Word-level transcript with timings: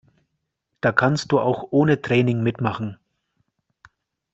Da 0.81 0.91
kannst 0.91 1.31
du 1.31 1.39
auch 1.39 1.67
ohne 1.69 2.01
Training 2.01 2.41
mitmachen. 2.41 2.97